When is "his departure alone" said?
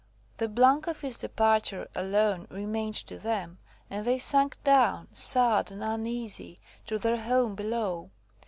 1.01-2.47